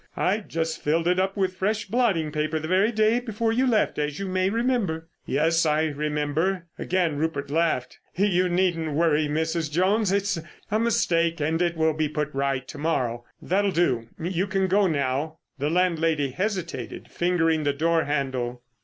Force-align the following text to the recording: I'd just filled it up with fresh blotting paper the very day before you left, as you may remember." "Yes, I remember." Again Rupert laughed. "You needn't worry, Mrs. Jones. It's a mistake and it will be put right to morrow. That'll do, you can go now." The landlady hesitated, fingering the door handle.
I'd 0.17 0.49
just 0.49 0.81
filled 0.81 1.07
it 1.07 1.19
up 1.19 1.37
with 1.37 1.53
fresh 1.57 1.85
blotting 1.85 2.31
paper 2.31 2.57
the 2.57 2.67
very 2.67 2.91
day 2.91 3.19
before 3.19 3.53
you 3.53 3.67
left, 3.67 3.99
as 3.99 4.17
you 4.17 4.25
may 4.27 4.49
remember." 4.49 5.09
"Yes, 5.27 5.63
I 5.63 5.83
remember." 5.83 6.65
Again 6.79 7.17
Rupert 7.17 7.51
laughed. 7.51 7.99
"You 8.15 8.49
needn't 8.49 8.93
worry, 8.95 9.27
Mrs. 9.27 9.71
Jones. 9.71 10.11
It's 10.11 10.39
a 10.71 10.79
mistake 10.79 11.39
and 11.39 11.61
it 11.61 11.77
will 11.77 11.93
be 11.93 12.09
put 12.09 12.33
right 12.33 12.67
to 12.69 12.79
morrow. 12.79 13.25
That'll 13.43 13.69
do, 13.69 14.07
you 14.19 14.47
can 14.47 14.65
go 14.65 14.87
now." 14.87 15.37
The 15.59 15.69
landlady 15.69 16.31
hesitated, 16.31 17.09
fingering 17.11 17.63
the 17.63 17.71
door 17.73 18.05
handle. 18.05 18.63